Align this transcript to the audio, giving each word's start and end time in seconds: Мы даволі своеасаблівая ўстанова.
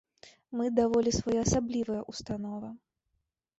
Мы 0.59 0.65
даволі 0.79 1.13
своеасаблівая 1.19 2.01
ўстанова. 2.11 2.75